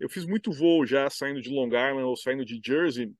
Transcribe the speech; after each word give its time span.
eu 0.00 0.08
fiz 0.08 0.24
muito 0.24 0.50
voo 0.50 0.86
já 0.86 1.08
saindo 1.10 1.42
de 1.42 1.50
Long 1.50 1.66
Island 1.66 2.02
ou 2.02 2.16
saindo 2.16 2.44
de 2.44 2.58
Jersey 2.64 3.12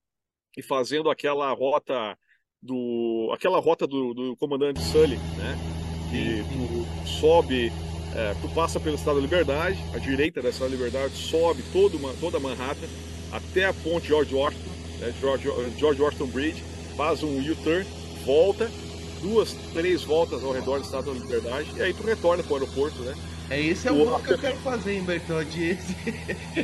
e 0.56 0.62
fazendo 0.62 1.10
aquela 1.10 1.52
rota 1.52 2.16
do 2.60 3.30
aquela 3.32 3.60
rota 3.60 3.86
do, 3.86 4.14
do 4.14 4.36
comandante 4.36 4.80
Sully, 4.80 5.16
né? 5.36 5.56
Que 6.10 6.42
tu 6.42 7.08
sobe, 7.20 7.70
é, 8.14 8.34
tu 8.40 8.48
passa 8.54 8.80
pelo 8.80 8.96
Estado 8.96 9.16
da 9.16 9.22
Liberdade, 9.22 9.78
à 9.94 9.98
direita 9.98 10.42
da 10.42 10.48
Estado 10.48 10.70
da 10.70 10.76
Liberdade, 10.76 11.14
sobe 11.14 11.62
todo, 11.70 11.98
toda 12.18 12.40
Manhattan 12.40 12.88
até 13.30 13.66
a 13.66 13.72
ponte 13.72 14.08
George 14.08 14.34
Washington, 14.34 14.70
né? 14.98 15.14
George, 15.20 15.48
George 15.78 16.02
Washington 16.02 16.26
Bridge, 16.28 16.64
faz 16.96 17.22
um 17.22 17.38
U-turn, 17.38 17.86
volta, 18.24 18.68
duas, 19.22 19.52
três 19.72 20.02
voltas 20.02 20.42
ao 20.42 20.52
redor 20.52 20.78
do 20.78 20.84
Estado 20.84 21.12
da 21.12 21.20
Liberdade, 21.20 21.70
e 21.76 21.82
aí 21.82 21.94
tu 21.94 22.02
retorna 22.02 22.42
para 22.42 22.52
o 22.52 22.56
aeroporto, 22.56 22.98
né? 23.02 23.14
É 23.50 23.60
esse 23.60 23.88
é 23.88 23.92
o 23.92 24.04
voo 24.04 24.22
que 24.22 24.32
eu 24.32 24.38
quero 24.38 24.56
fazer 24.58 24.92
em 24.92 25.04
Bertoldi. 25.04 25.76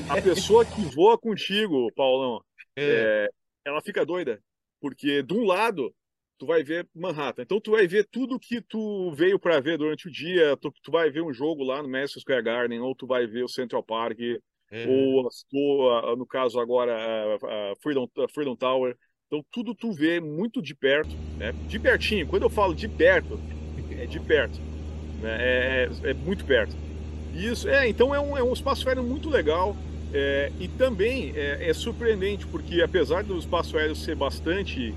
A 0.09 0.23
pessoa 0.23 0.65
que 0.65 0.83
voa 0.95 1.19
contigo, 1.19 1.93
Paulão, 1.97 2.41
é. 2.77 2.85
É, 2.85 3.29
ela 3.65 3.81
fica 3.83 4.07
doida. 4.07 4.41
Porque 4.81 5.21
de 5.21 5.35
um 5.35 5.45
lado, 5.45 5.93
tu 6.39 6.47
vai 6.47 6.63
ver 6.63 6.89
Manhattan. 6.95 7.43
Então 7.43 7.61
tu 7.61 7.73
vai 7.73 7.89
ver 7.89 8.07
tudo 8.09 8.39
que 8.39 8.61
tu 8.61 9.11
veio 9.17 9.37
para 9.37 9.59
ver 9.59 9.79
durante 9.79 10.07
o 10.07 10.11
dia. 10.13 10.57
Tu, 10.59 10.73
tu, 10.81 10.93
vai 10.93 11.11
ver 11.11 11.23
um 11.23 11.33
jogo 11.33 11.65
lá 11.65 11.83
no 11.83 11.89
Madison 11.89 12.21
Square 12.21 12.45
Garden, 12.45 12.79
ou 12.79 12.95
tu 12.95 13.05
vai 13.05 13.27
ver 13.27 13.43
o 13.43 13.49
Central 13.49 13.83
Park, 13.83 14.21
é. 14.71 14.87
ou, 14.87 15.29
ou, 15.53 16.17
no 16.17 16.27
caso 16.27 16.61
agora 16.61 16.95
a, 16.95 17.75
Freedom, 17.83 18.09
a 18.19 18.29
Freedom 18.33 18.55
Tower. 18.55 18.97
Então 19.27 19.45
tudo 19.51 19.75
tu 19.75 19.91
vê 19.93 20.21
muito 20.21 20.63
de 20.63 20.73
perto, 20.73 21.11
né? 21.37 21.51
De 21.67 21.81
pertinho. 21.81 22.29
Quando 22.29 22.45
eu 22.45 22.51
falo 22.51 22.77
de 22.77 22.89
perto, 22.89 23.41
é 23.91 24.07
de 24.07 24.21
perto. 24.21 24.76
Né? 25.21 25.37
É, 25.39 25.91
é, 26.05 26.11
é, 26.11 26.15
muito 26.15 26.45
perto. 26.45 26.75
Isso, 27.35 27.69
é, 27.69 27.89
então 27.89 28.15
é 28.15 28.21
um, 28.21 28.37
é 28.37 28.43
um 28.43 28.53
espaço 28.53 28.89
aéreo 28.89 29.03
muito 29.03 29.29
legal. 29.29 29.77
É, 30.15 30.53
e 30.61 30.69
também 30.69 31.33
é, 31.35 31.69
é, 31.69 31.75
surpreendente, 31.75 32.47
porque 32.47 32.81
apesar 32.81 33.25
do 33.25 33.37
espaço 33.37 33.77
aéreo 33.77 33.97
ser 33.97 34.15
bastante 34.15 34.95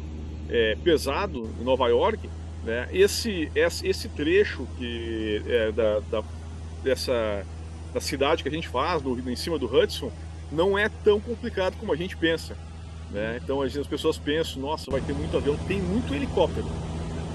é, 0.50 0.78
pesado 0.84 1.50
em 1.60 1.64
Nova 1.64 1.88
York, 1.88 2.30
né, 2.64 2.88
esse, 2.92 3.52
esse 3.56 4.08
trecho 4.10 4.68
que 4.78 5.42
da, 5.76 6.00
da, 6.12 6.24
dessa, 6.84 7.44
da 7.94 8.00
cidade 8.00 8.44
que 8.44 8.50
a 8.50 8.52
gente 8.52 8.68
faz, 8.68 9.02
em 9.04 9.36
cima 9.36 9.58
do 9.58 9.66
Hudson, 9.66 10.12
não 10.52 10.78
é 10.78 10.90
tão 11.04 11.20
complicado 11.20 11.76
como 11.80 11.92
a 11.92 11.96
gente 11.96 12.16
pensa. 12.16 12.56
Né? 13.10 13.40
Então 13.44 13.62
as 13.62 13.76
pessoas 13.88 14.18
pensam, 14.18 14.62
nossa, 14.62 14.92
vai 14.92 15.02
ter 15.02 15.14
muito 15.14 15.36
avião, 15.36 15.58
tem 15.68 15.82
muito 15.82 16.14
helicóptero 16.14 16.68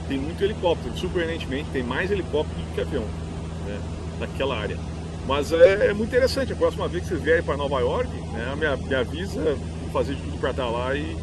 tem 0.08 0.18
muito 0.18 0.42
helicóptero, 0.42 0.96
surpreendentemente, 0.96 1.70
tem 1.70 1.82
mais 1.82 2.10
helicóptero 2.10 2.60
do 2.60 2.74
que 2.74 2.80
avião 2.80 3.04
né, 3.66 3.80
naquela 4.18 4.58
área. 4.58 4.78
Mas 5.26 5.52
é, 5.52 5.86
é, 5.86 5.94
muito 5.94 6.10
interessante, 6.10 6.52
a 6.52 6.56
próxima 6.56 6.86
vez 6.86 7.04
que 7.04 7.08
vocês 7.08 7.22
vierem 7.22 7.42
para 7.42 7.56
Nova 7.56 7.80
York, 7.80 8.10
né, 8.10 8.54
me, 8.54 8.88
me 8.88 8.94
avisa, 8.94 9.54
vou 9.54 9.90
fazer 9.90 10.16
tudo 10.16 10.38
para 10.38 10.50
estar 10.50 10.68
lá 10.68 10.94
e 10.94 11.16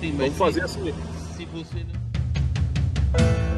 Sim, 0.00 0.12
vamos 0.16 0.32
se, 0.32 0.38
fazer 0.38 0.62
assim. 0.62 0.94
Se 1.36 1.44
você 1.46 1.84
não 1.84 3.55